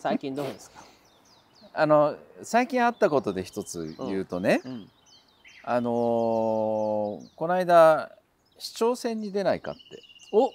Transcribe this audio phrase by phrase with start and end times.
[0.00, 0.82] 最近どうですか、
[1.74, 4.90] あの最近あったことで一つ言うとね、うん、
[5.64, 8.10] あのーこの間
[8.58, 9.80] 市長選に出ないかって。
[10.32, 10.52] お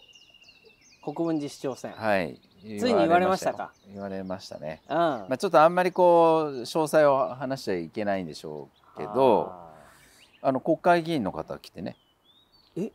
[1.13, 2.39] 国分寺市長選、はい。
[2.61, 3.73] ついに言われましたか？
[3.91, 4.81] 言われましたね。
[4.89, 4.97] うん。
[4.97, 9.73] まあちょっとあんまりこう詳細を話しちゃいけないんでしょうけどあ
[10.41, 11.97] あの国会議員の方来てね。
[12.77, 12.91] ー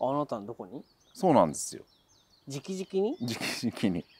[0.00, 0.84] あなたのどこに？
[1.12, 1.82] そうなんですよ。
[2.48, 4.00] 直々に、直々に。
[4.00, 4.13] うん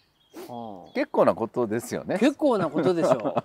[0.94, 2.18] 結構なことですよね。
[2.18, 3.42] 結構なことでしょ。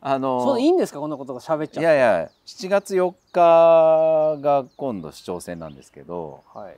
[0.00, 1.00] あうのそういいんですか？
[1.00, 6.42] こんなことが喋っちゃいやいや7月4日が今度市長選なんですけど。
[6.54, 6.76] はい、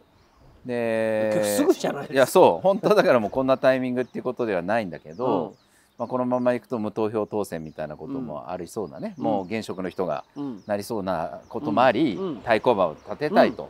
[0.65, 2.15] ですぐじゃないですか。
[2.15, 2.62] いやそう。
[2.62, 5.55] 本当だからもうこんなタイミングっていうことではないんだけど、うん。
[5.98, 9.25] まあ、このままいくと無投票当選みたいなこともありそうなね、うん。
[9.25, 12.25] もう現職の人がうんなりそうなこともあり、うん。
[12.25, 12.37] うん。
[12.37, 13.69] 対抗馬を立てたいと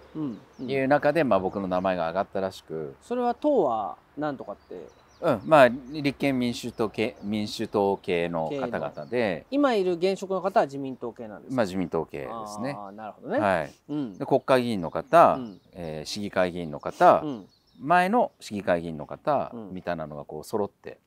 [0.60, 4.86] いう中で、まあ、僕の名前が挙がったらしく、それは党はなんとかって
[5.20, 5.40] うん。
[5.44, 11.56] まあ、立憲民主党系民主党系の方々で、今いる現職の方は自民党系なんですか？
[11.56, 12.76] まあ、自民党系ですね。
[12.94, 14.18] なるほどね、はい、うん。
[14.18, 15.60] で国会議員の方、うん。
[15.72, 17.46] えー市議会議員の方、うん。
[17.80, 19.74] 前の市議会議員の方、うん。
[19.74, 20.98] みたいなのがこう揃って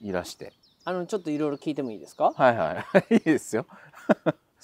[0.00, 0.52] いらして。
[0.86, 2.32] あのちょっといろいろ聞いてもいいですか？
[2.36, 3.14] はいはい。
[3.14, 3.66] いいですよ。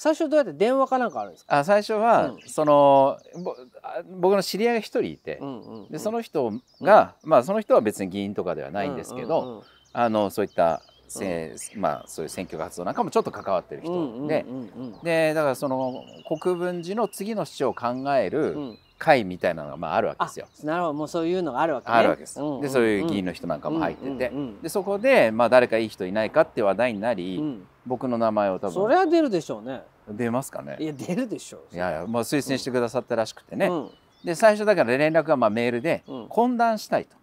[0.02, 1.58] 最初どうやって電話かなんかあるんですか？
[1.58, 2.40] あ最初は、うん。
[2.48, 5.88] そのぼあ僕の知り合いが一人いて、うんうんうん。
[5.90, 9.62] でその人が、まあその人は別に議員とかではないんですけど、うんうんうん。
[9.92, 13.92] あのそういったせ、まあそういう選挙活動なんかもちょっと関わってる人。
[14.26, 15.02] で、うんうんうん。
[15.02, 16.02] でだからその
[16.40, 20.46] 国分寺の次の市長を考えうんるうん会みたいなのがまああるわけあですよ。
[20.62, 20.92] なるほど。
[20.94, 21.94] もうそういうのがあるわけね。
[21.94, 22.40] あるわけです。
[22.40, 27.66] んんでそういう議員の人なんかも入ってて、うんうんうんでそこでまあ誰かいい人いないかって話題になり、うん。
[27.86, 29.80] 僕の名前を多そ分れは出るでしょうね。
[30.08, 30.76] 出ますかね。
[30.78, 30.86] い。
[30.86, 31.74] や出るでしょう。
[31.74, 33.90] いやいや、まあ、推薦してくださったらしくてね、うん。
[34.22, 36.24] で最初だから連絡がまあメールでうん。
[36.26, 37.16] 懇談したいと、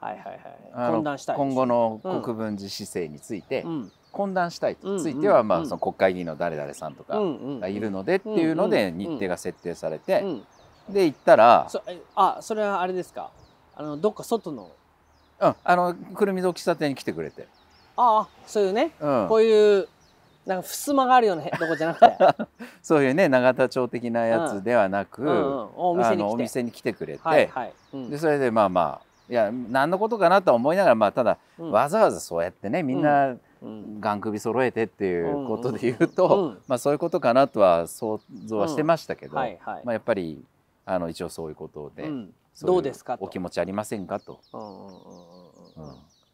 [0.00, 0.40] はいはいはい
[0.92, 3.92] 懇談したい今後のうん国分寺市政についてうん。
[4.12, 7.20] 懇談したいと、うんついてはまうんあその国会議員の誰々さんとか
[7.60, 8.98] がいるのでっていうのでうん。
[8.98, 10.42] 日程が設定されて、うん
[10.92, 13.30] で行ったらそえあそれはあれですか？
[13.76, 14.70] あのどっか外の。
[15.42, 17.48] うん、あのくるみ堂喫茶店に来てくれて、
[17.96, 18.92] ああそういうね。
[19.00, 19.26] うん。
[19.26, 19.88] こういう
[20.44, 22.16] なんか襖があるようなへとこじゃなくて。
[22.82, 25.70] そういうね永田町的なやつではなく、うんうん。
[25.76, 26.22] お店あに来て。
[26.24, 27.72] のお店に来てくれて、はいはい。
[27.94, 28.10] うん。
[28.10, 31.70] でそれでまあまあいや何のことかなとは思いながらまあただ、うん。
[31.70, 33.98] わざわざそうやってねみんなうん。
[33.98, 34.20] がん。
[34.20, 39.82] 首揃えてっていうことで言うと、まあそういうことかなとは想像はしてましたけど、はいはい。
[39.84, 40.44] まあ、やっぱり
[40.92, 42.34] あの一応そういうことで、うん。
[42.62, 43.24] どうですかと。
[43.24, 44.40] お気持ちありませんかと。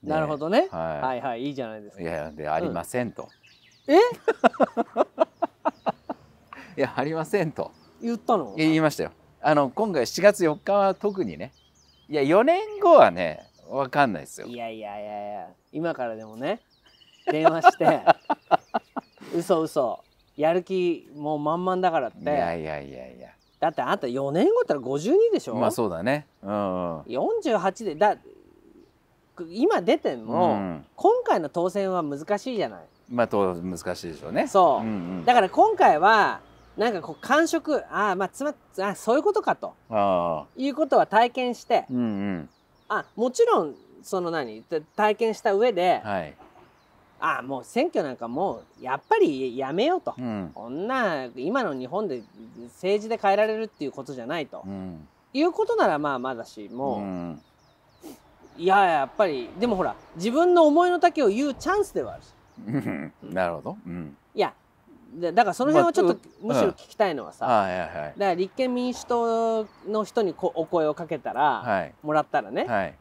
[0.03, 0.69] なるほどね。
[0.71, 1.01] はい。
[1.03, 2.03] はいはいいいじゃないですか。
[2.03, 3.29] いやいやでありませんと。
[3.87, 3.97] え？
[6.77, 7.71] いやありませんと。
[8.01, 8.55] 言ったの？
[8.57, 9.13] 言いましたよ。
[9.43, 11.53] あの今回7月4日は特にね。
[12.09, 14.47] いや4年後はねわかんないですよ。
[14.47, 14.57] い。
[14.57, 15.49] やいやいやいや。
[15.73, 16.63] 今からでもね
[17.31, 18.01] 電話して。
[19.37, 20.03] 嘘嘘。
[20.35, 22.23] やる気もう満々だからって。
[22.23, 23.31] いやいやいやいや
[23.67, 26.27] だってあんた4年後ったら52でしょ、まあそうだね。
[26.43, 27.01] うんうん。
[27.03, 28.17] 48でだ
[29.51, 30.87] 今出ても、うん。
[30.95, 32.81] 今回の当選は難しいじゃない？
[33.11, 34.47] まあと難しいでしょうね。
[34.47, 34.91] そう、んう
[35.23, 36.41] ん、だから今回は
[36.77, 39.75] なんかこう感触ああまあつまあそういうことかと。
[39.91, 40.47] ああ。
[40.57, 41.87] いうことは体験して。
[41.91, 42.49] うんうん。
[42.89, 44.63] あもちろんその何？
[44.63, 46.37] た体験した上で、はい。
[47.19, 50.51] あもう選挙なんかもうやっぱりやめようと、うん。
[50.55, 52.23] こんな今の日本で
[52.75, 55.09] 政治で変えられるっていうことじゃないと、うん。
[55.33, 57.43] いうことならまあまだしもう、ん。
[58.59, 62.27] いややっぱりでもほら自分の思いの丈を言うチャンスではあるし。
[62.67, 63.13] うん。
[63.33, 63.77] なるほど。
[63.87, 64.17] うん。
[64.35, 64.53] いや
[65.19, 67.91] だだからその辺をちょっとまあむしろ聞きたいのはさ、はいはいはい。
[67.91, 71.95] だから立憲民主党の人にこお声をかけたら、はい。
[72.03, 72.95] もらったらね、はい。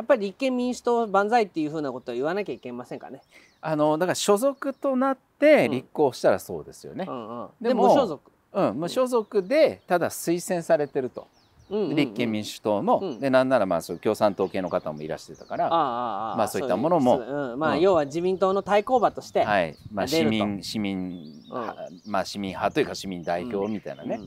[0.00, 3.20] やっぱり立憲民主党万歳っていうふうなことを言わなきゃいけませんかね。
[3.60, 5.72] あのだから所属となってうん。
[5.72, 7.04] 立候補したらそうですよね。
[7.06, 7.12] う。
[7.12, 11.26] んうん、ででも無所属、うん、無所属でただ推薦されてると。
[11.68, 11.96] うんうんうん。
[11.96, 13.20] 立憲民主党も、うん。
[13.20, 17.18] でなんならまあそう共産党系の方もいらしてたから、まあそういったものも。
[17.18, 17.58] そううん。
[17.58, 17.80] まあ、うん。
[17.80, 21.76] 要は自民党の対抗馬として、はい、まあ市民市民、は
[22.06, 24.18] まあ市民派というか市民代表みたいなね。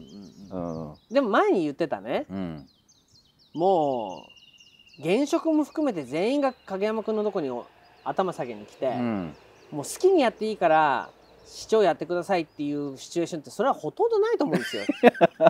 [1.10, 2.28] でも前に言ってたね。
[2.30, 2.68] うん、
[3.56, 4.33] もう
[5.04, 7.66] 現職も含めて全員が影山君のとこにお
[8.06, 9.36] 頭下げに来て、うん、
[9.72, 11.10] もう好きにやっていいから
[11.46, 14.84] 市長やってくださいっていうシチュエーションってそれはほとんどないと思うんですよ。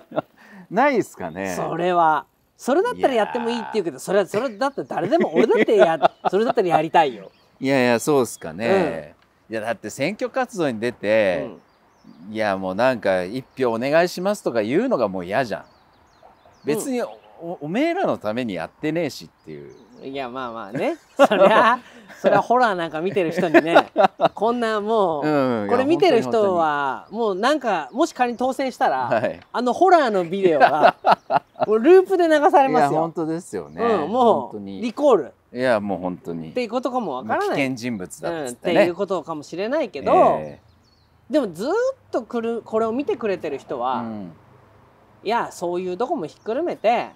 [0.72, 1.54] ないですかね。
[1.56, 2.26] それは
[2.58, 7.32] それだったらやってもいいって言うけどそれはそれだって誰でも俺だってや それだったらやりたいよ。
[7.60, 9.16] いやいやそうですかね。
[9.50, 11.62] いやだって選挙活動に出うて、ん
[12.32, 15.66] いやもうなんか一票お願いしますとか言うのがもう嫌じゃん。
[16.66, 17.18] 別にお,、
[17.62, 19.74] おめえらのためにやってねえしっていう。
[20.02, 20.98] いやまあまあね。
[21.16, 21.80] そりゃ
[22.22, 23.92] それはホラーなんか見てる人にね
[24.34, 29.40] こんなもう、うんこれ見てる人はもうなんかもし仮に当選したら、はい。
[29.52, 30.96] あのホラーのビデオが
[31.68, 32.94] もうループで流されいますよ。
[32.94, 33.12] や本。
[33.12, 34.82] 当ですよね、うん、もう本当に。
[34.82, 35.34] リコール。
[35.54, 36.50] いやもう本当に。
[36.50, 40.62] っていうことかもわから危ない、険人物だうん、っていうことかもしれないけど、え
[41.30, 41.72] でもずーっ
[42.10, 44.34] とくるこれを見てくれてる人えは、うん。
[45.24, 47.10] いやそういうとこもひっくるめて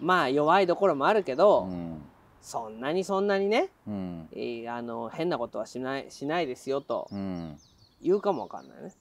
[0.00, 2.02] まあ弱いところもあるけど、うん
[2.46, 4.28] そんなにそんなにね、うん。
[4.30, 7.58] えーあの変なことはしないしないですよとうん。
[8.00, 8.94] 言うかもわかんないね。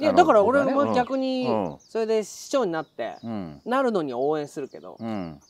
[0.00, 1.76] いやだから俺も逆にうん。
[1.78, 3.60] それで市長になってうん。
[3.64, 5.40] なるのに応援するけど、うん。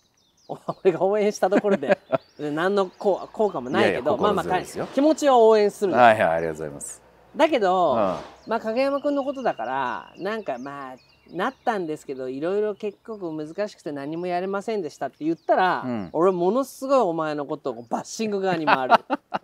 [0.82, 1.98] 俺が応援したところで
[2.38, 7.02] 何の効効果もないけどまあまあ気持ちは応援する、はいはいありがとうございます、
[7.34, 7.96] だけど、うん。
[7.96, 10.96] まあ影山君のことだからなんかまあ
[11.32, 16.08] なったんですけどいろいろ結局難しくて何もやれませんでしたって言ったら、うん。
[16.12, 18.94] 俺ものすごいお前のことをバッシング側に回る。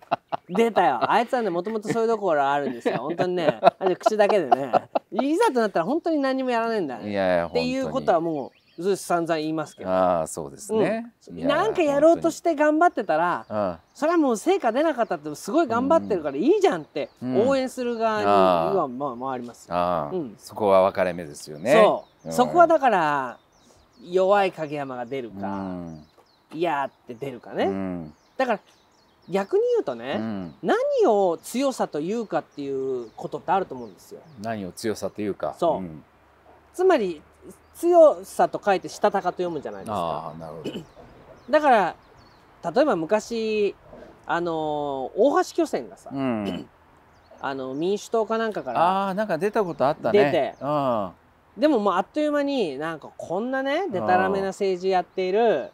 [0.49, 1.11] 出たよ。
[1.11, 2.99] あいつはねもともとそういうところあるんですよ。
[2.99, 3.59] 本当にね。
[3.61, 4.73] あれ口だけでね。
[5.11, 6.99] いざとなったら本当に何もやらないんだ。
[6.99, 11.47] ねっていうことはもうず散々言いますけど、ああそうですね、うん。
[11.47, 17.49] なんかやろうとして頑張ってたら本それはもう成果出なかったってすごい頑張ってるからいいじゃんってうん。
[17.49, 20.11] 応援する側にはまあ回りますよ。
[20.13, 20.35] うん。
[20.39, 21.73] そこは分かれ目ですよね。
[21.73, 22.35] そう、うん。
[22.35, 23.39] そこはだから
[24.05, 26.05] 弱い影山が出るうか、ん。
[26.53, 28.15] いやーって出るかね、うん。
[28.37, 28.61] だから
[29.29, 30.55] 逆に言うとうね、ん。
[30.63, 34.21] 何を強さというかっていうことってあると思うんですよ。
[34.43, 35.57] 何を強さというか。
[35.59, 36.05] そうん。
[36.75, 37.23] つまり
[37.75, 40.33] 強さと書いてしたたかと読むじゃないですあか。
[40.35, 40.73] あなるほど。
[41.51, 41.95] だから
[42.75, 43.75] 例えば昔
[44.27, 46.69] あのー大橋巨泉がさ、うん。
[47.41, 50.25] あの民主党かなんかからああなんか出たことあったね。
[50.25, 50.55] 出て。
[50.61, 51.11] うん。
[51.59, 55.71] でももうあっという間になんかこんなねでたらめな政治やっている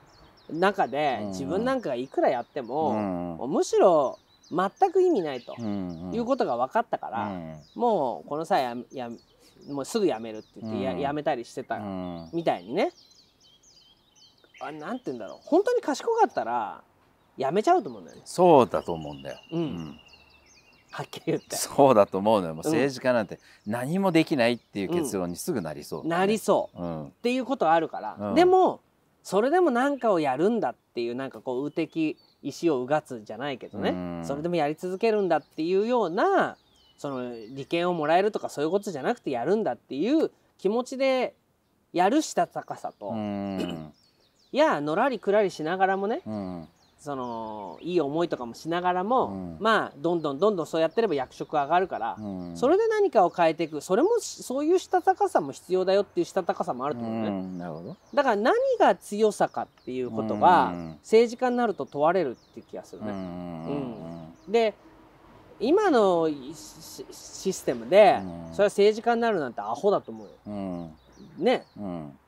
[0.50, 1.28] 中でうん。
[1.28, 3.36] 自分なんかがいくらやってうも、ん。
[3.36, 4.18] もうむしろ
[4.50, 7.56] 全く意味ないとうんいうことが分かったから、うん。
[7.74, 9.08] もうこの際やや
[9.68, 11.00] もうすぐやめるって言ってや,、うん。
[11.00, 12.30] やめたりしてたうん。
[12.32, 12.92] みたいにね。
[14.60, 15.38] あなんて言うんだろう。
[15.42, 16.82] 本当に賢かったら
[17.36, 19.60] やめちゃうと思うんだよね、そうだと思うんだよ、うん。
[19.60, 20.00] うん。
[20.90, 21.56] はっきり言って。
[21.56, 22.54] そうだと思うのよ。
[22.54, 22.72] もううん。
[22.72, 26.80] 政治家なんて何もできないっていう結論にすぐなりそう、なりそう。
[26.80, 27.06] うん。
[27.06, 28.34] っていうことはあるから、うん。
[28.34, 28.80] でも
[29.22, 34.24] それでも何かをやるんだっていうなんかこう右的意思をうがつじゃないけどね、うん。
[34.24, 36.56] それでもやり続けるんだっていうような
[36.98, 41.34] その利権をもらえるとかそういうことじゃなくてやるんだっていう気持ちで
[41.92, 43.92] やるしたたかさと、うん。
[44.52, 46.68] いやのらりくらりしながらもねうん。
[46.98, 49.56] そのいい思いとかもしながらも、うん。
[49.58, 52.22] まあどんどんどんどんそうやってれば役職上がるから、う
[52.52, 52.56] ん。
[52.56, 57.28] それで何かを変えていくそれもそういうしたたかさも必要だよっていうしたたかさもあると思うね。
[57.28, 57.58] うん。
[57.58, 57.96] なるほど。
[58.14, 60.88] だから何が強さかっていうことがうん。
[61.02, 63.08] 政治家になると問われるって気がするうん。
[63.08, 63.14] うね。
[64.48, 64.52] ん。
[64.52, 64.74] で
[65.62, 68.52] 今のシシステムでうん。
[68.52, 70.32] それは政治家になるなんてアホだと思うよ。
[70.46, 70.90] うん。
[71.38, 71.64] ね。
[71.76, 72.18] うん。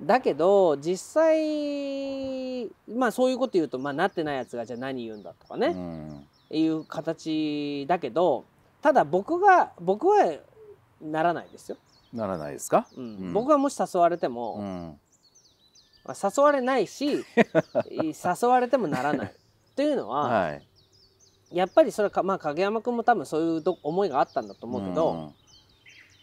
[0.00, 6.26] だけど実際まあそういうこと言うと、まあ、なってないやつがじゃあ何言うんだとかね、うん。
[6.50, 8.44] いう形だけど
[8.82, 10.32] ただ僕が僕は
[11.00, 11.76] ならないですよ。
[12.12, 12.86] ならないですか？
[12.96, 13.04] うん。
[13.04, 13.32] うん。
[13.32, 14.98] 僕がもし誘われても、うん。
[16.04, 17.24] まあ誘われないし
[17.90, 19.28] 誘われてもならない。
[19.28, 20.62] っていうのは、はい
[21.52, 25.34] やっぱりそれかまあ影山君も多分そういうど思いがあったんだと思うけど、ん。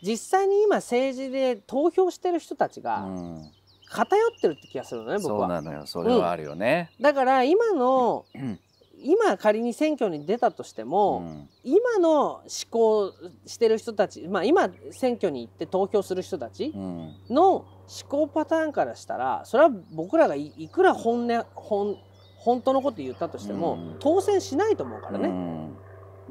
[0.01, 3.51] 実際に今政治で投票してる人たちうがん。
[3.89, 5.39] 偏ってるって気がするのね僕は。
[5.39, 5.85] そうなのよ。
[5.85, 6.91] それはあるよね。
[7.01, 8.59] だから今のうん。
[9.01, 11.49] 今仮に選挙に出たとしても、うん。
[11.63, 13.13] 今の思考
[13.45, 17.13] してる人たちまあ今選挙に行って投票する人たちうん。
[17.29, 17.65] の思
[18.07, 21.97] 考パターンからしたらそれは僕らがいいくら本音本
[22.39, 23.95] 本当のこと言ったとしても、うん。
[23.99, 25.27] 当選しないと思うからね。
[25.27, 25.77] うん。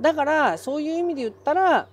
[0.01, 1.87] だからそういう意味で言ったら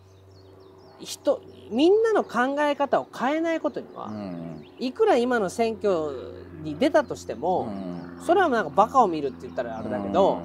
[0.99, 4.65] 人みんなの考え方を変えないことには、うん。
[4.79, 6.11] いくら今の選挙
[6.63, 7.69] に出たとしても、
[8.25, 10.41] それはなんかバカを見るって言ったらあれだけど、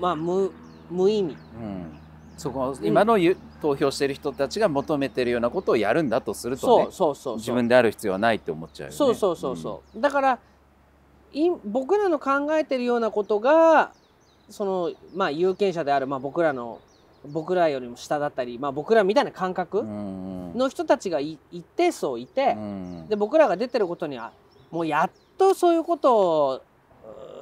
[0.00, 0.52] まあ無
[0.90, 1.36] 無意味。
[1.60, 1.98] うん。
[2.36, 7.36] そこ今のゆ投票してる人たちが求めてるようなことをやるんだとするとねそうそうそうそう。
[7.36, 8.96] 自分である必要はないって思っちゃうよね。
[8.96, 10.38] そうそうそうそう、だからい
[11.64, 13.92] 僕らの考えてるようなことが
[14.48, 16.80] そのまあ有権者である、まあ、僕らの
[17.26, 20.52] 僕らよりも下だったり、まあ、僕らみたいな感う覚ん。
[20.54, 24.32] の人たちがい一定数いて、うんで僕らが出てることには
[24.70, 26.62] もうやっとそういうことを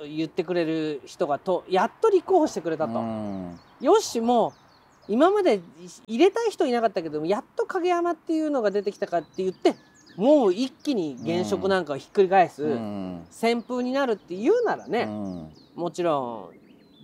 [0.02, 2.98] う言ってくれる人がとやっと立候補してくれたと。
[2.98, 3.58] うん。
[3.80, 4.52] よしもう
[5.06, 5.60] 今まで
[6.06, 9.74] 入れたい人いなかったけどやっと影山っていうのが出てきたかって言って
[10.16, 13.26] もう一気に現職なんかをひっくり返すうん。
[13.30, 15.50] 旋風になるって言うならうね、ん。
[15.74, 16.52] もちろ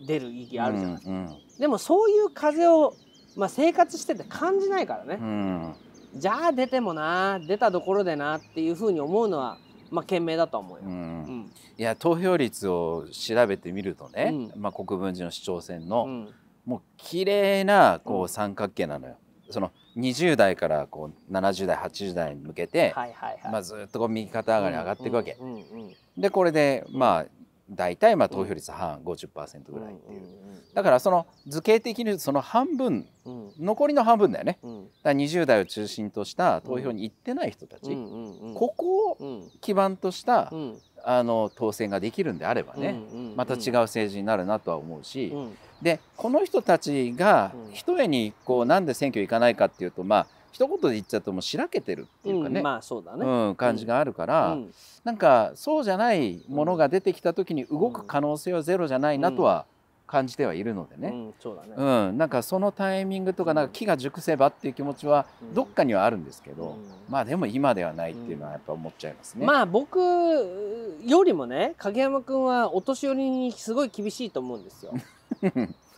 [0.03, 2.95] ん出る意義あるじゃない、うんでもそういう風を、
[3.37, 5.75] まあ、生活してて感じないからね、うん。
[6.15, 9.59] じゃあ出てもな出たところでなっていうふうに思うのは
[9.91, 10.85] まあ賢明だと思うよ。
[10.87, 11.23] ううん。
[11.23, 16.29] んいや投票率を調べてみるとね、うまあ、国分寺の市長選うの、ん。
[16.65, 18.25] もう綺麗なこうん。
[18.25, 19.17] う三角形なのよ。
[19.51, 23.53] その20代からこう70代80代に向けて、はいはいはい。
[23.53, 25.37] まあ、ずっとこう右肩上がりに上がっていくわけ。
[25.41, 27.27] うんうんうんでこれでまあ
[27.71, 30.23] 大体まあ投票率半50%ぐらいっていう。
[30.75, 34.59] だからその図形的にその半分うんうん残りの半分だよね。
[34.63, 47.73] うんだから20代を中心とした投票に行ってない人たち、うんうんうんここをうん基盤とした、うんあの当選ができるんであればね、うんうんまた違う政治になるなとは思うし、うんでこの人たちがうん。
[47.73, 53.25] ひとえにこうなんで選挙行かないかっていうとまあ一言で言っちゃうともうしらけてるっていうかね、うんまあそうだね。
[53.25, 54.75] うん、感じがあるから、うん。
[55.05, 59.65] なんかそうじゃないものが出てきた時に動く可能性はゼロじゃないなとは
[60.09, 61.75] 感じてはいるのでうね、んそうだね。
[61.77, 65.55] うんなんかそのタイミングとかなんか木が熟せばっていう気持ちはうん。
[65.55, 66.77] どっかにはあるんですけど、うん。
[67.09, 69.47] まあでも今ではないっていうのはやっぱ思っちゃいますね。
[69.47, 74.93] まあ僕よりもね影山君はお年寄りにすごい厳しいと思うんですよ。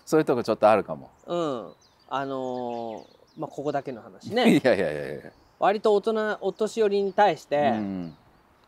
[0.04, 1.10] そういうとこちょっとあるかも。
[1.26, 1.72] うん、
[2.08, 5.30] あのーまあここだけの話 いねやいやいやいや。
[5.58, 8.16] 割と大人お年寄りに対してうん。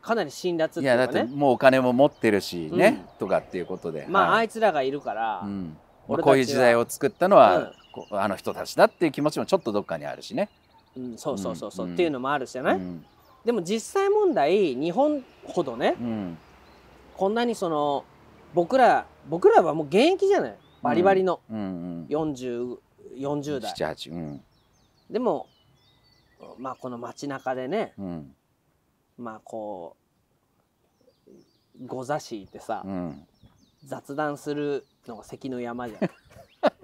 [0.01, 3.17] かなり辛辣っていやだっていうかね、もうお金も持ってるしね、うん。
[3.19, 4.05] とかっていうことで。
[4.07, 4.39] まあ、はい。
[4.41, 5.77] あいつらがいるから、うん。
[6.07, 8.19] まあこういう時代を作ったのは、うん。
[8.19, 10.49] あの人たちだっていう気持ちもちょっとどっかにあるしね。
[10.95, 11.93] うん、そうそうそうそう、うん。
[11.93, 13.05] っていうのもあるしじゃない、うん。
[13.43, 16.37] でも実際問題日本ほどねうん。
[17.17, 18.03] こんなにその
[18.53, 20.55] 僕ら僕らはもう現役じゃない
[20.85, 21.61] バリバリのうんう
[22.03, 22.77] ん、4040
[23.17, 23.73] 40代。
[23.73, 24.41] 78うん。
[25.09, 25.47] でも
[26.57, 28.35] まあこの街中でねうん。
[29.17, 33.27] まあこうご座敷いてさ、うん。
[33.85, 36.09] 雑談するのが関の山じゃん、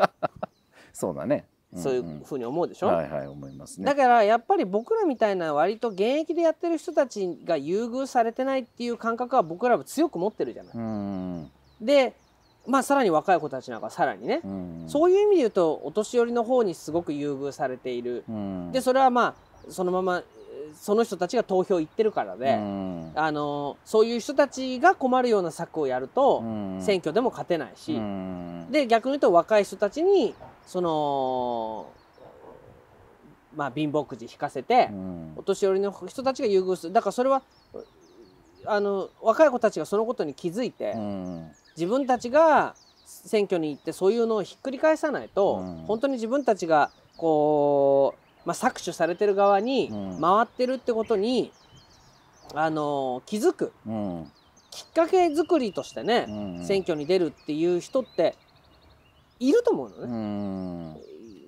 [0.93, 1.47] そうだね。
[1.75, 3.85] そういうふうに思うでしょ、はいはい思いますね。
[3.85, 10.73] だからやっぱり僕らみたいな割と現役でやってる人たちが優遇されてないっていう感覚は僕らは強く持ってるじゃない。
[10.75, 11.51] うん。
[11.79, 12.13] で
[12.67, 14.83] まあさらに若い子たちなんかさらにね、うん。
[14.87, 18.23] そういう意味で言うとお年寄りの方にすごく優遇されている。
[18.29, 18.71] うん。
[18.71, 19.35] でそれはま
[19.67, 23.11] あそのままえーその人たちが投票行ってるからで、うん。
[23.15, 26.81] あのそういう人たちが困るような策をやると、うん。
[26.81, 28.67] 選挙でも勝てないし、うん。
[28.71, 30.33] で逆に言うと若い人たちに
[30.65, 31.87] その
[33.55, 35.33] まあ貧乏くじ引かせて、うん。
[35.35, 36.93] お年寄りの人たちが優遇する。
[36.93, 37.41] だからそれは
[38.65, 42.75] あの若い子たちがそのことに気づいて、うん自分たちが
[43.05, 45.75] 選挙に行ってそういうのをひっくり返さないと、うん。
[45.85, 50.21] 本当に自分たちがこう、まあ、搾取されてる側にうん。
[50.21, 51.51] 回ってるってことに、
[52.53, 54.31] あの気づくうん。
[54.71, 58.35] きっかけ作りとしてね、うん選挙に出るっていう人って
[59.39, 60.13] いると思うのうね。
[60.13, 60.93] ん。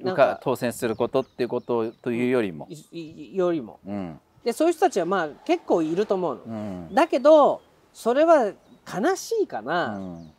[0.03, 3.79] なんかか当選することっていうことというよりも、よりも。
[3.85, 4.19] うん。
[4.43, 6.41] でそういう人たちはまあ結構いると思うの。
[6.43, 6.49] う
[6.91, 6.93] ん。
[6.93, 7.61] だけど
[7.93, 8.51] それは
[8.91, 10.31] 悲しいかうな、ん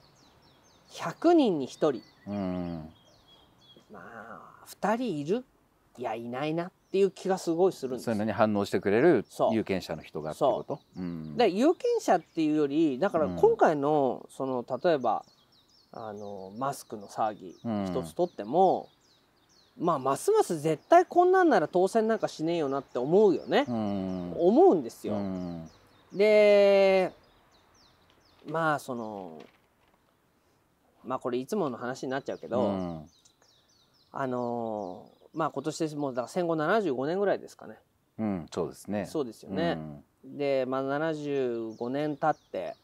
[0.91, 2.03] 100人に1人。
[2.27, 2.89] うん
[3.93, 5.45] まあ2人いる？
[5.99, 8.05] いやいないなっていう気がすごいするんです。
[8.07, 10.81] そういうのに反応してくれる有権者の人がってこと？
[10.97, 11.01] う。
[11.01, 11.37] ん。
[11.37, 13.37] で有権者っていうよりだからうん。
[13.37, 15.25] 今回のその例えば
[15.93, 17.87] あのマスクの騒ぎうん。
[17.87, 18.89] 一つとっても、
[19.79, 24.33] まあますます絶対こんなんなら当選なんかしねえよなって思うよね、うん。
[24.37, 25.15] 思うんですよ。
[25.15, 25.69] うん。
[26.13, 27.13] で
[28.47, 29.43] まあその
[31.05, 33.11] まあこれいつもの話になっちゃうけど、うん。
[34.13, 37.79] あのまあ今年ですもうだから戦後75年ぐらいですかね。
[38.19, 39.07] うんそうですね。
[39.07, 39.79] そうですよね。
[40.25, 42.77] で、まあ、75年経って、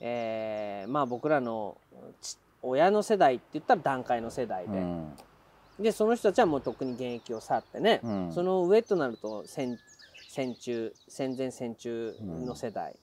[0.00, 1.76] えーまあ僕らの
[2.22, 5.12] ち親の世代って言ったら団塊の世代で、うん。
[5.78, 8.32] でその人たちはもうとっくに現役を去ってね、うん。
[8.32, 9.78] その上となると戦
[10.28, 12.94] 戦中戦前戦中の世代、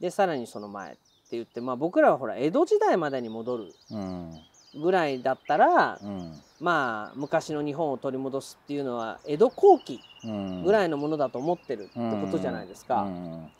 [0.00, 0.98] でさらにその前って
[1.32, 4.40] 言って、まあ、僕らはほら江戸時代までに戻るうん。
[4.80, 6.40] ぐらいだったら、うん。
[6.60, 10.64] まあ昔の日本を取り戻すっていうのは江戸後期うん。
[10.64, 13.02] ぐらいのものだと思ってるってことじゃないですか。
[13.02, 13.50] うん。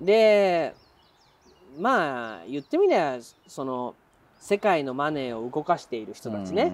[0.00, 0.74] で
[1.78, 3.94] まあ言ってみりゃその
[4.38, 6.70] 世界のマネーを動かしている人たちね、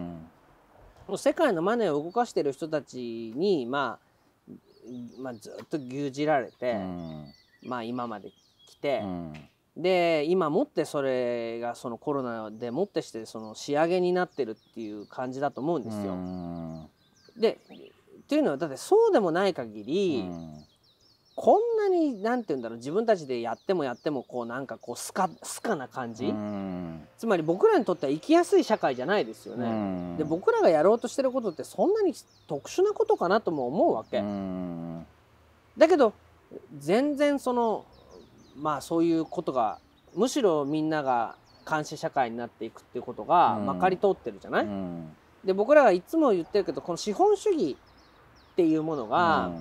[1.07, 3.99] もう世界のマネーを動かしている人たちに、ま
[4.49, 7.27] あ、まあずっと牛耳られうて、ん。
[7.63, 8.33] まあ今まで
[8.71, 9.33] 来てう、ん。
[9.77, 16.13] で今もってそれがそのコロナでもってしてその仕上げになってるっていう感じだと思うんですよ。
[16.13, 16.89] うん。
[17.37, 20.65] でっていうのはだってそうでもない限り、うん。
[21.37, 27.09] こんなになんて言うんだろう自分たちでやってもやってもこうなんかこうスカスカな感じ、うん。
[27.17, 29.71] つまり僕らにとっては生きやすい社会じゃないですようね。
[29.71, 30.17] ん。
[30.19, 32.13] で僕らがやろうとしてることってそんなに
[32.47, 34.19] 特殊なことかなとも思うわけ。
[34.19, 35.07] うん。
[35.79, 36.13] だけど
[36.79, 37.87] 全然その
[38.61, 39.79] まあそういうことが
[40.15, 41.37] むしろみんなが
[41.69, 43.67] 監視社会になっていくっていうことがうん。
[43.67, 45.17] まかり通ってるじゃない、うん。
[45.45, 47.77] で僕らがいつも言ってるけどこの資本主義
[48.53, 49.53] っていうものが、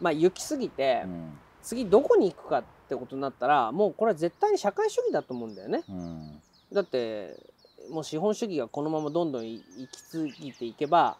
[0.00, 1.38] まあ行き過ぎて、うん。
[1.62, 5.84] 次どこに行くかってことになったらもうこれは絶対に社会主義だと思うんだよね。
[5.88, 6.42] うん。
[6.72, 7.36] だって
[7.90, 11.16] もう資本主義がこのままどんどんい行き過ぎていけば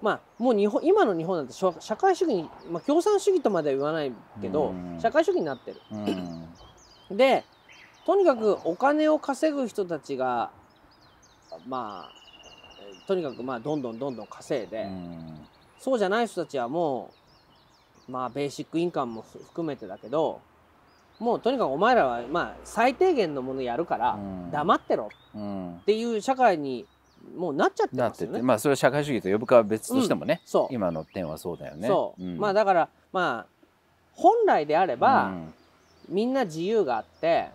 [0.00, 5.00] まあもう日本今の日本なんて社社会主義に、まあ、共産主義とまでは言わないけど、うん。
[5.00, 5.80] 社会主義になってる。
[7.12, 7.44] うんで
[8.04, 10.50] とにかくお金を稼ぐ人たちが
[11.68, 12.12] まあ
[12.80, 15.38] えーとにかくまあどんどんどんどん稼いで、うん
[15.78, 17.10] そうじゃない人たちはも
[18.08, 20.40] うまあベーシックインカムも含めてだけど
[21.18, 24.50] もうとにかくお前らはまあ最低限のものやるからうん。
[24.52, 25.76] 黙ってろうん。
[25.78, 26.86] っていう社会に
[27.36, 28.38] もうなっちゃってますよね。
[28.38, 30.74] てまあそれは社会主義と呼ぶかは別としてもね、そう。
[30.74, 31.88] 今の点はそうだよね。
[32.38, 33.46] まあだからまあ
[34.12, 35.54] 本来であれば、うん
[36.08, 37.48] みんな自由があって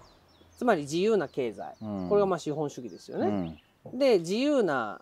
[0.58, 1.76] つまり自由な経済。
[1.82, 2.10] うん。
[2.10, 3.58] これがまあ資本主義ですよね。
[3.86, 4.00] うん。
[4.00, 5.02] で自由な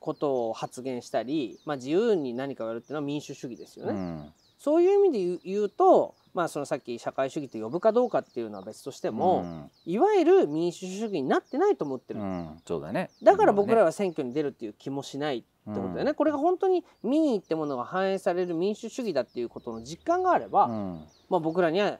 [0.00, 3.92] ことを発言したり、まあ、自由に何かをやるっていうのは民主主義ですよね。
[3.92, 4.32] うん。
[4.58, 12.20] そういう意味で言うと、まあ、そのさっき社会主義と呼ぶかどうかっていうのは別としても、いわゆる民主主義になってないと思ってる、
[12.66, 13.10] そうだね。
[13.22, 21.04] だから僕らはは選挙に出るっていう気もしないってことだよね、これが本当に民意ってものが反映される民主主義だっていうことの実感があれば、うん。
[21.28, 21.98] まあ、僕らには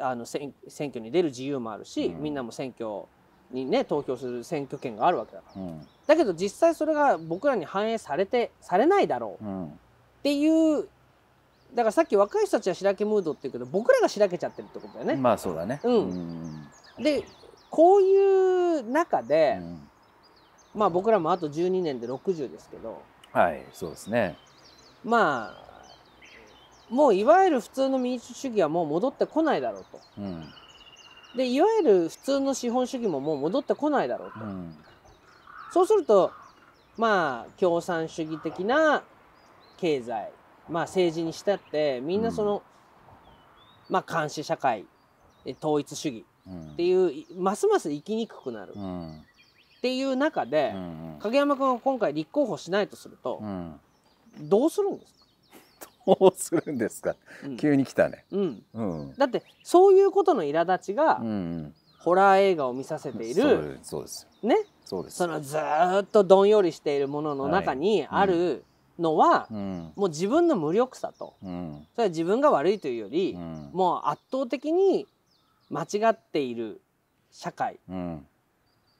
[0.00, 3.02] あの選選挙に出る自由もあるし、うんみんなも選挙
[3.50, 5.62] にね投票する選挙権があるわけだから。
[5.62, 9.70] うんだけど実際それが僕らに反映されてされないだろううんっ
[10.22, 10.88] ていう
[11.74, 15.16] だからさっき若い人たちはしらけムードって言うけど僕らがしらけちゃってるってことだよね。
[15.16, 15.80] まあそうだね。
[15.84, 17.24] うんんで
[17.70, 19.88] こういう中で、うん
[20.74, 24.36] まあ僕らもあと12年で60ですけどはいそうですね。
[25.04, 25.67] まあ
[26.90, 30.00] もういわゆる普通の民主主義はもう戻ってこないだろうと。
[30.18, 30.44] うん。
[31.36, 34.40] でいわゆる普通の資本主義ももう戻ってこないだろうと。
[34.40, 34.76] うん。
[35.72, 36.32] そうすると
[36.96, 39.02] まあ共産主義的な
[39.76, 40.32] 経済
[40.68, 42.62] まあ政治にしたってみんなその、
[43.88, 44.84] まあ監視社会
[45.44, 48.70] え統一主義うんっていういますます生きにくくなる。
[48.70, 49.22] っうん。
[49.80, 53.80] ていう中で、うん影山君が今回立候補しないとするとう、ん。
[54.40, 55.14] どうするんです
[56.14, 57.14] か、どうするんですか？
[57.44, 57.56] うん。
[57.56, 58.24] 急に来たね。
[58.30, 59.14] うん、うん。
[59.16, 64.28] だってそういうことの苛立ちが、うんホラー映画を見させていそるうそうです。
[64.44, 64.56] ね？
[64.84, 65.16] そうです。
[65.16, 68.62] そのずーっとどんよりしているものの中にある
[69.00, 69.92] のは、うん。
[69.96, 71.34] もう自分の無力さと。
[71.42, 71.86] うん。
[71.96, 73.70] それは自分が悪いというより、うん。
[73.72, 75.08] もう圧倒的に
[75.70, 76.80] 間違っている
[77.32, 77.80] 社会。
[77.90, 78.26] うん。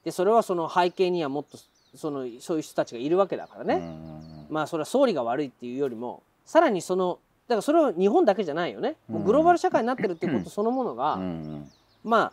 [0.04, 1.56] でそれはその背景にはもっと
[1.94, 4.46] そのそういう人たちがいるわけだからね、うん。
[4.50, 11.70] まあそれは総理が悪いっていうよりもさらにそのだからそれは日本だけじゃないよね、もうグローバル社会になってるっていうことそのものが、うん。
[12.02, 12.32] まあ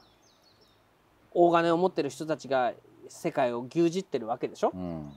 [1.33, 2.71] 大金を持ってる人たちが
[3.09, 4.71] 世界を牛耳ってるわけでしょ。
[4.73, 5.11] う、ん。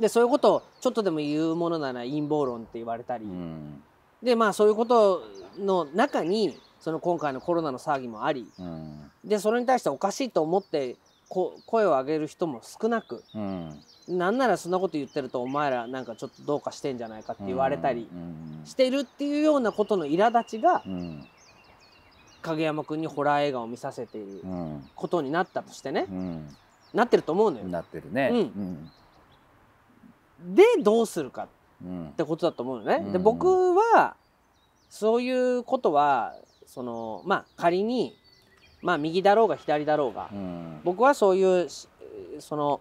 [0.00, 3.82] でそういうことをちょっとでも言うものなら陰謀論って言われたり、うん。
[4.20, 5.22] でまあそういうこと
[5.56, 8.48] の中にその今回のコロナの騒ぎもあり。
[8.58, 9.10] うん。
[9.24, 10.96] でそれに対しておかしいと思って
[11.28, 13.22] こ声を上げる人も少なく。
[13.32, 21.26] うんなんならそんなこと言ってるとお前らなんかちょっとどうかしてんじゃないかって言われたりうんしてるっていうようなことの苛立ちがうん。
[22.40, 24.88] 影山君にホラー映画を見させているうん。
[24.94, 26.06] ことになったとしてね。
[26.08, 26.48] うん。
[26.94, 27.64] なってると思うのよ。
[27.64, 28.30] なってるね。
[28.32, 28.38] うん。
[28.38, 28.40] う
[30.50, 30.54] ん。
[30.54, 31.48] でどうするかっ
[31.84, 32.12] うん。
[32.16, 33.00] てことだと思うのね。
[33.10, 33.22] でうん。
[33.22, 34.14] 僕は
[34.88, 36.34] そういうことは
[36.66, 38.16] そのまあ仮に
[38.80, 40.80] まあ右だろうが左だろうがうん。
[40.84, 41.88] 僕はそういうし
[42.38, 42.80] その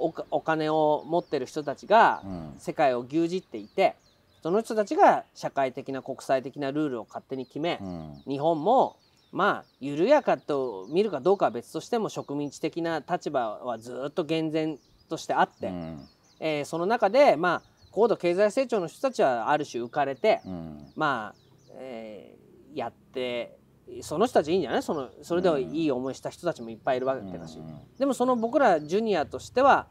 [0.00, 2.54] おかお金を持ってる人たちがうん。
[2.58, 3.96] 世界を牛耳っていて
[4.42, 8.22] その人たちが社会的な国際的なルールを勝手に決めうん。
[8.26, 8.96] 日本も
[9.32, 16.08] まあ緩やかと見るかどうかは別としても植民地的な立場はずっと厳然としてあって、うん。
[16.40, 20.92] えーその中でまあ高度経済成長の人たちはある種浮かれて、うん。
[20.96, 21.40] まあ、
[21.74, 22.40] えー
[22.72, 23.58] やって
[24.02, 24.82] その人たちいいんじゃない？
[24.82, 27.58] そのそれでいい思いした人たちもいっぱいいるわけだし、
[27.98, 29.86] でもその僕らジュニアとしては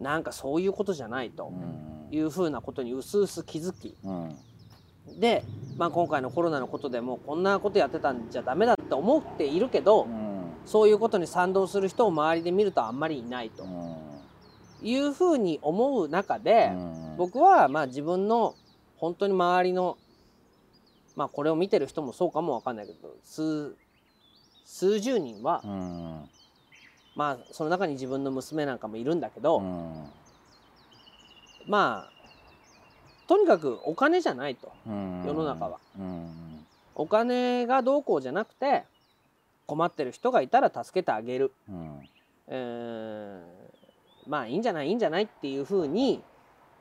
[0.00, 1.92] なんかそういうことじゃないとうん。
[2.12, 3.96] いうふうなことにうすうす気づき。
[4.04, 4.36] うん。
[5.18, 5.44] で、
[5.78, 10.42] まあ、今回のコロナのことでもこんなことやってたんじゃダメだって思っているけど、うん。
[10.66, 13.64] そういうことに賛同する人を周りで見るとあんまりいないと。
[14.82, 16.70] いうふうに思う中で、
[17.16, 18.56] 僕はまあ自分の
[18.96, 19.96] 本当に周りの
[21.16, 23.76] まあこれを見てる人もそうかもわかんないけど数
[24.64, 26.30] 数十人は、うん。
[27.14, 30.06] まあその中に自分の娘なんかもいるんだけど、うん。
[31.66, 32.12] まあ
[33.28, 35.24] とにかくお金じゃないとうん。
[35.26, 35.78] 世の中は。
[35.98, 36.66] うん。
[36.94, 38.84] お金がどうこうじゃなくて
[39.66, 42.08] 困ってる人がいたら助けてあげる、うん。
[42.48, 43.62] えー
[44.26, 46.22] まあいいんじゃないいいんじゃないっていうふうに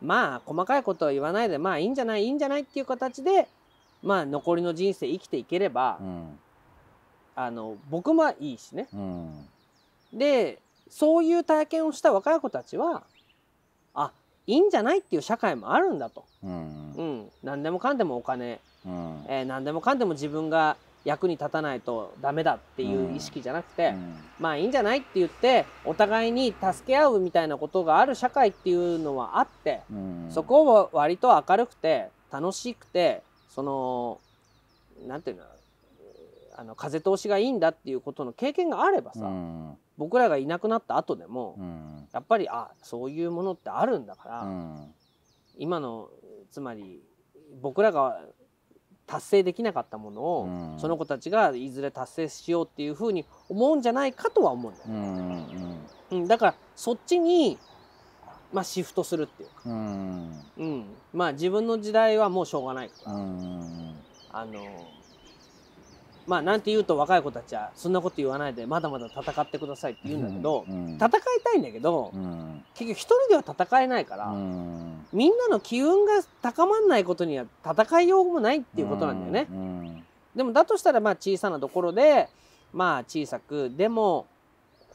[0.01, 3.47] まあ細かいことは言わないでまあいいんじゃないいいんじゃないっていう形で
[4.03, 6.39] まあ残りの人生生きていければ、うん
[7.33, 8.87] あの僕もいいしね。
[8.93, 9.47] うん
[10.13, 10.59] で
[10.89, 13.03] そういう体験をした若い子たちは
[13.93, 14.11] あ
[14.45, 16.93] いいんじゃないっていう社会もあるんだと、うん。
[16.97, 23.93] うん、何でもかんでもお金、うんえー何でもかんでも自分が役に立たないとダメだっていう意識じゃなくて、
[24.39, 30.27] まあいいんじゃないって言ってお互いに助け合うみたいなことがある社会っていうのはあって、うん。
[30.29, 34.19] そこを割と明るくて楽しくてその
[35.07, 35.43] なんていうの
[36.55, 39.77] あの風通しがいいんだっていうことの経験があればさ、うん。
[39.97, 42.07] 僕らがいなくなった後でも、うん。
[42.11, 44.93] やっぱりあそういうものってあるんだから、うん。
[45.57, 46.09] 今の
[46.51, 47.01] つまり
[47.61, 48.21] 僕らが
[49.07, 50.79] 達成できなかったものを、うん。
[50.79, 55.87] その子たちがいずれ達成しようっていうふうに思うんじゃないかとは思うんだようね、ん。
[56.11, 57.57] うんだからそっちに、
[58.53, 60.43] まあ、シフトするっていうか、うん。
[60.57, 63.95] うん、まあ自分の時代はもうしょうがないから、うん
[64.33, 64.87] あの
[66.27, 71.11] まあなんて言うと若い子たちはそんなこと言わないでまだまだ戦ってくださいって言うんだけど、うん戦い
[71.43, 72.63] たいんだけど、うん。
[72.75, 75.05] 結局一人では戦えないから、うん。
[75.11, 79.47] みんなの機運が高まんないことには戦いようもないっていうことなんだよね。
[79.49, 80.03] うん。
[80.35, 82.29] でもだとしたらまあ小さなところで
[82.71, 84.27] まあ小さくでも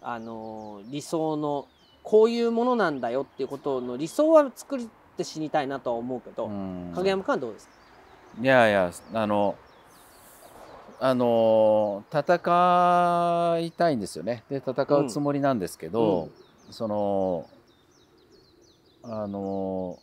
[0.01, 1.67] あの理想の
[2.09, 6.93] こういうものなんだよっていうことの理想は作って死にたいなとは思うけど、うん。
[6.95, 7.73] 影山君はどうですか？
[8.41, 9.57] いやいやあの
[11.01, 14.45] あの戦いたいんですよね。
[14.49, 16.29] で戦うつもりなんですけど、
[16.71, 17.51] その
[19.03, 19.99] あの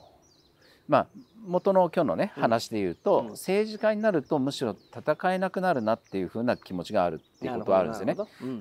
[0.90, 1.08] まあ
[1.46, 3.28] 元の今日のねうん話で言うと、うん。
[3.32, 8.16] 政治家になるとむしろ戦えなくなるなっていうふうな気持ちがあるっていうことはあるんですよね。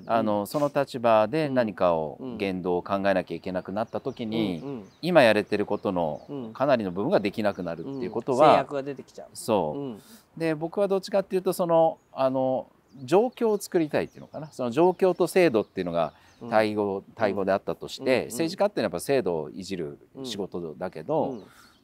[0.07, 1.55] あのその立場でうん。
[1.55, 6.53] 何かをうん言動を考えなきゃいけなくなった時に、今やれてることのうん。
[6.53, 9.29] かなりの部分ができなくなるっていうことうん制は、約が出てきちゃう。
[9.35, 10.03] そう、うん。
[10.37, 12.67] で僕はどっちかっていうとそのあの
[13.05, 14.49] 状況を作りたいっていうのかな。
[14.53, 16.51] その状況と制度っていうのがうん。
[16.51, 18.27] 対語,、対語であったとして、うん。
[18.31, 21.43] 政治家っていうのはやっぱ制度をいじる仕事だけど、うん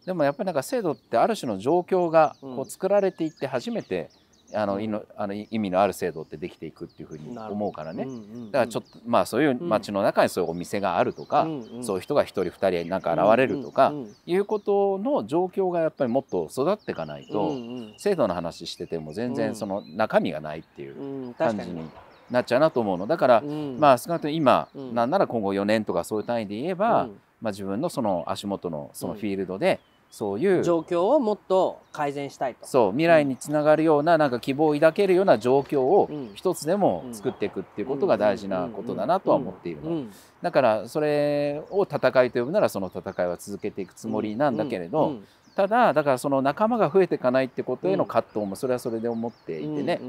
[0.08, 2.60] でもやっぱりなんか制度ってある種の状況がこうん。
[2.62, 4.08] う作られていって初めて、
[4.54, 4.82] あのうん。
[4.82, 8.04] いのあの意味のある制度ってできていくっていうふうに思うからね。
[8.04, 11.84] うんうんだからちょっとまあそういう街の中にそういうお店があるとか、うんうん。
[11.84, 17.58] そういう人が一人二人なんか現れるとか、うんうんいうことの状況がやっぱりもっと育っていかないと、うんう
[17.90, 17.94] ん。
[17.98, 19.34] 制度の話してても全うん。
[19.34, 21.34] 然その中身がないっていううん。
[21.34, 21.90] 感じにに
[22.30, 23.06] なっちゃうなと思うの。
[23.06, 23.76] だから、うん。
[23.78, 24.94] まあ少なくとも今、うん。
[24.94, 27.20] なんなら今後4年とかそういう単位で言えば、うん。
[27.40, 29.78] まあ、自分のその足元のそのフィールドで
[30.10, 32.66] そういう、状況をもっと改善したいと。
[32.66, 36.30] そう未来につながるようななんか希望を抱けるような状況をうん。
[36.34, 39.90] 一つでも作っていくっていうことが大事なことだなとは思っているの。
[39.90, 40.12] うん。
[40.42, 45.24] だからそれを戦いと呼ぶならその戦いは続けていくつもりなんだけれど、うん
[45.58, 50.00] ただだからその仲間が増えていかないってことへの葛藤もそれはそれで思っていてね、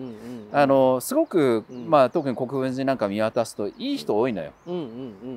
[0.52, 1.90] あのすごく、うん。
[1.90, 4.52] まあ、特に国分寺なんか見渡すといい人多いのよ。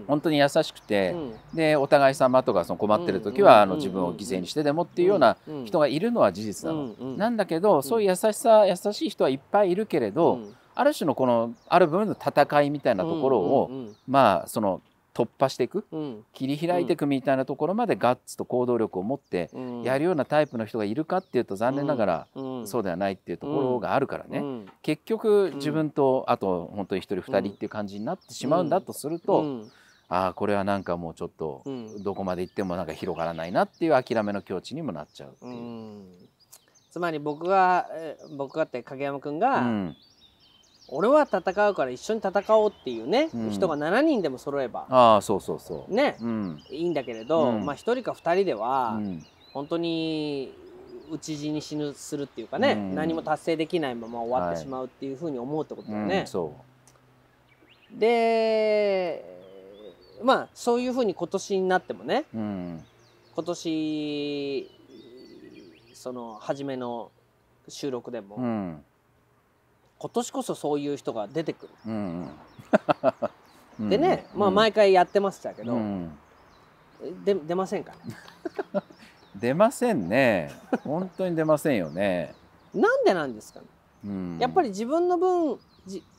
[0.06, 1.34] 本当に優しくて、うん。
[1.54, 3.78] でお互い様とかその困ってる時うんは、あのうん。
[3.78, 6.94] 自分を犠牲にしてでもっていうような人がいるのは事実なの。
[7.16, 10.40] なんだけど、そういう優しさ優しい人はいっぱいいるけれど、
[10.74, 13.70] ある種のこのある部分の戦いみたいなところを、
[14.06, 14.82] まあその
[15.14, 15.84] 突破していく
[16.32, 19.50] 切り開いていくみたいなところまでガッツと行動力を持って
[19.84, 22.26] やるようなタイプの人がいるかっていうと残念ながら
[22.64, 24.42] そうではないっていうところがあるからね、
[24.82, 29.64] 結局自分とあと本当に1人2人っていう感じになってしまうんだとすると、
[30.08, 31.62] ああこれはなんかもうちょっと
[32.00, 36.02] どこまで行ってもなんか広がらないなっていう諦めの境地にもなっちゃうっていう。
[36.90, 39.96] つまり僕がえ僕がって影山君が、うん
[40.88, 43.50] 俺は戦うから一緒に戦おうっていうね、うん。
[43.50, 44.86] 人が7人でも揃えば。
[44.90, 45.94] ああそうそうそう。
[45.94, 46.62] ね、うん。
[46.70, 47.64] いいんだけれど、うん。
[47.64, 49.24] まあ1人か2人では、うん。
[49.52, 50.52] 本当に
[51.10, 52.94] 討ち死に死ぬするっていうかね、うん。
[52.94, 56.20] 何も達成できないまま終わってしまうっていうふうに思うってことだよね。
[56.20, 56.52] うんそ
[57.98, 59.24] で
[60.22, 62.38] まあそういうふうに今年になってもねう。
[62.38, 62.84] うん。
[63.34, 64.70] 今年
[65.94, 67.10] その初めの
[67.68, 68.84] 収録でも、うん
[70.02, 71.72] 今年こそそういう人が出てくる。
[71.86, 72.28] うん
[73.78, 73.88] うん。
[73.88, 74.40] でね、うん。
[74.40, 76.10] まあ毎回やってましたけど、うん。
[77.24, 78.16] で出ませんかね？
[79.36, 80.50] 出ませんね。
[80.82, 82.34] 本当に出ませんよね。
[82.74, 83.66] なんでなんですかね、
[84.04, 85.60] うん、やっぱり自分の分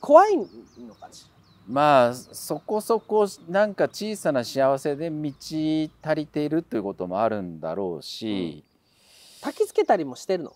[0.00, 0.46] 怖いの
[0.94, 1.26] かし
[1.68, 1.74] ら？
[1.74, 8.64] まあそこそこなんか小さな幸せで満ち足りているということもあるんだろうし、
[9.42, 10.54] うん、焚きつけたりもしてるの？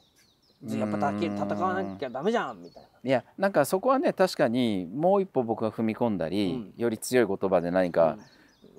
[0.66, 2.88] やっぱ戦わなきゃダメじゃんみたいな。
[3.04, 8.18] いやなんかそこはね確かにもう一歩僕が踏み込んだり、うん、より強い言葉で何か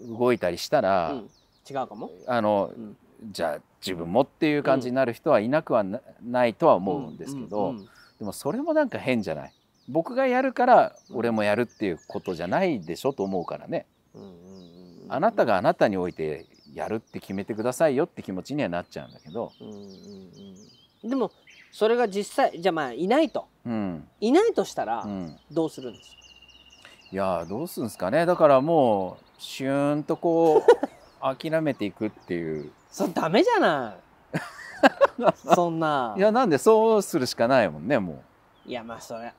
[0.08, 1.30] 動いたりしたら、うん、
[1.70, 2.12] 違うかも。
[2.28, 2.98] あの、うん、
[3.32, 5.86] じゃあ自分もっていう感じになる人はいなくは
[6.22, 7.76] ないとは思うんですけど、
[8.20, 9.54] でもそれもなんか変じゃない。
[9.88, 13.86] 僕がやるから俺もやるっていうことじゃないでしょと思うからね。
[15.08, 19.52] あなたがあなたにおいてやるって決めてくださいよって気持ちにはなっちゃうんだけど。
[21.04, 21.32] でも
[21.72, 25.06] それが実際じゃあまあいないと、うん、いないとしたら
[25.52, 26.18] どうするんです、
[27.12, 28.26] うん、いやどうするんですかね。
[28.26, 30.66] だからもうシューンとこう
[31.22, 32.72] 諦めていくっていう。
[32.90, 34.10] それダメじゃない。
[35.56, 36.16] そんな。
[36.18, 38.24] いやなんでそうするしかないもんねも
[38.66, 38.70] う。
[38.70, 39.34] いやまあそれ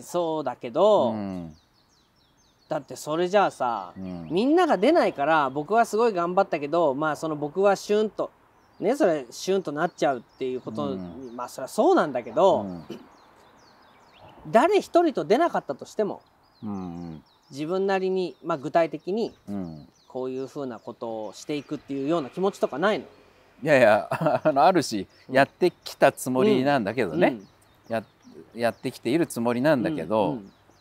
[0.00, 1.56] そうだけど、うん、
[2.68, 8.30] だってそれじゃあさ、うん、みんなが出ないから僕はすごい頑張ったけどまあその僕はシュンと
[8.80, 12.84] ねそれシュンとなっちゃうっていうこと、うん、まあそれはそうなんだけど、うん、
[14.50, 16.22] 誰一人と出なかったとしても、
[16.62, 19.34] うん、自分なりに、まあ、具体的に
[20.08, 23.06] こういうふうなことをしていくっていうような気持ちとかないの？
[23.62, 24.08] いやいや
[24.44, 27.38] あのあるしやってきたつもりなんだけどね、
[27.88, 28.04] や
[28.54, 30.38] やってきているつもりなんだけど、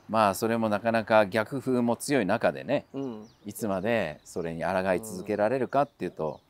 [0.10, 2.86] まあそれもなかなか逆風も強い中でね、
[3.46, 6.42] いつまでそれに抗い続けられるかっていうと、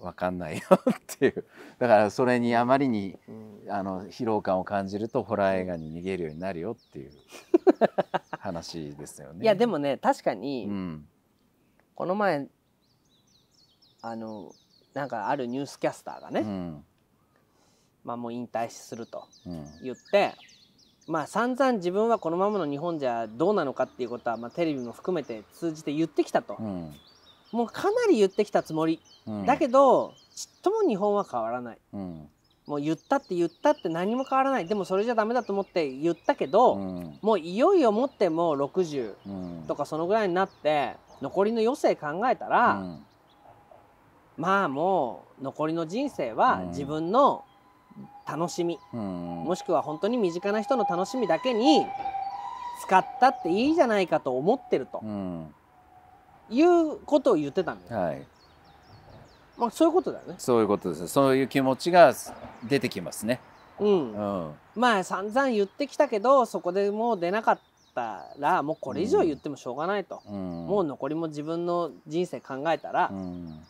[0.00, 1.44] 分かんないよっていう。
[1.78, 3.32] だからそれにあまりに、う
[3.68, 7.12] ん、あの疲労感を感じるとホラー映画に逃げるようになるよっていう
[8.38, 9.42] 話ですよね。
[9.42, 11.08] いやでもね確かに、うん、
[11.94, 12.46] この前
[14.02, 14.52] あの
[14.94, 16.84] なんかあるニュースキャスターがね、うん、
[18.04, 19.26] まあもう引退すると
[19.82, 20.32] 言って、
[21.06, 26.58] まあ散々自分はこのままの日本じゃどうなのかっていうことは、まあ、テレビも含めて通じて言ってきたと。
[27.56, 32.28] もうかなり言ってきたつもり、うん、だけどちっとも日本は変わらない、うん、
[32.66, 34.66] もう言ったって言ったって何も変わらない。
[34.66, 39.14] でもそれじゃダメだと思って言ったけど、うん、もういよいよもっても60
[39.66, 42.98] とかそのぐらいになって残りの余生考えたら、
[44.36, 47.44] まあもう残りの人生は自分の
[48.28, 51.86] 楽しみ、もしくは本当に身近な人の楽しみだけに
[52.82, 55.00] 使ったっていいじゃないかと思ってると。
[56.50, 58.00] いうことを言ってたんだよ。
[58.00, 58.26] はい。
[59.56, 60.34] まあそういうことだよね。
[60.38, 61.08] そういうことです。
[61.08, 62.14] そういう気持ちが
[62.64, 63.40] 出てきますね。
[63.80, 64.12] うん。
[64.12, 67.58] うん、まあ散々言ってきたけどそこでもう出なかっ
[67.94, 70.22] たらもうこれ以上言ってもしょうがないと。
[70.28, 73.60] うん、もう残りも自分の人生考えたら、うん、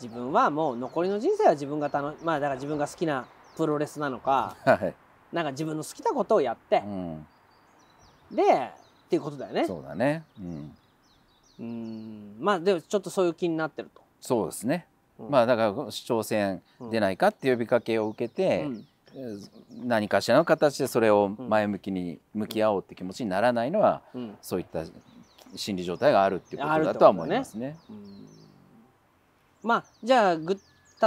[0.00, 4.94] 自分はもう残りの人生は自分が楽まあだから自分が好きなプロレスなのか、 はい、
[5.32, 6.82] なんか自分の好きなことをやって、
[8.30, 9.64] でっていうことだよね。
[9.64, 10.24] そうだね。
[10.38, 10.77] うん
[11.60, 12.36] うん。
[12.38, 14.02] まあでもちょっとそういう気になってると。
[14.20, 14.86] そうですね、
[15.18, 18.68] うん、まあだから市長選出ないかって呼びかけを受けて、
[19.14, 24.84] うん、何かしらの形でそれを前向きに向き合おうって気持ちにならないのは、うん、そういった
[25.54, 27.68] 心理状態があるっていうことだとは思いますね。
[27.68, 27.76] ね。
[29.62, 30.60] まあじゃあぐ例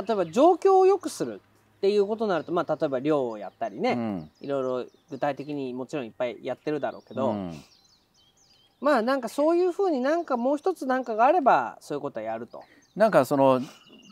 [0.09, 1.41] えば状況を良くする
[1.77, 7.35] っていうことになると、まあ、例えば漁をやったりね、いろいろ具体的にもちろんいっぱいやってるだろうけど、
[8.81, 12.63] まあなんかそういうふうになんかもう一つなんかがあればそういうことはやると。
[12.95, 13.61] なんかその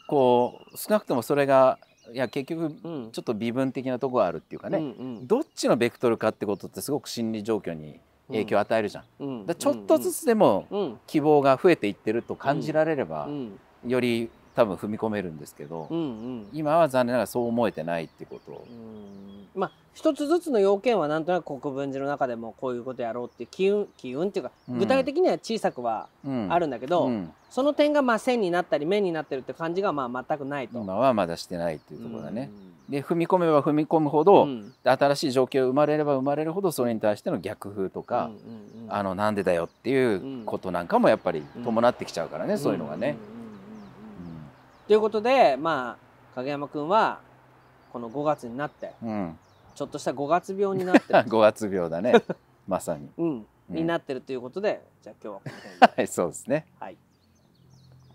[0.08, 1.80] こう少なくともそれが
[2.14, 2.72] いや結局
[3.12, 4.88] ちょっと微分的なとこがあるっていうかね、うんう
[5.22, 9.04] ん、どっちのベクトルかってことってすごく心理状況に影響を与えるじゃん。
[9.20, 13.28] うん、だちょっとずつでも希望が増えていってると感じられれば、
[13.86, 18.66] より多分踏み込めるんですけど、うんうん、今は残念ながらそう思えてないってこと。
[19.56, 26.08] まあ一つずつの要件はなんとなく国分寺の中でもこういうことやろうっていう機運機運っていうか具体的には小さくは
[26.50, 27.14] あるんだけど、うん。
[27.14, 30.80] うん、その点がまあ線になったり面になってるって感じがまあ全くないと。
[30.80, 32.50] 今はまだしてないっていうところだね。
[32.88, 34.48] うん、で踏み込めば踏み込むほど、
[34.84, 43.18] 新しい状況が生まれれば生まれるほどそれに対しての逆風とか、うんうんうん、あのなんでだよっていうことなんかもやっぱり伴ってきちゃうからね、そういうのがね。
[44.90, 47.20] ということでまあ影山君は
[47.94, 49.38] この5月になって、うん。
[49.76, 51.20] ちょっとした5月病になってる。
[51.30, 52.14] 5月病だね。
[52.68, 55.94] まさに、うん、になってるということでじゃあ今日はこの辺で。
[55.96, 56.66] はいそうですね。
[56.80, 56.98] はい